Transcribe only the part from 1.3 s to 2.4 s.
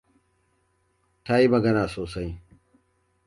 yi magana sosai.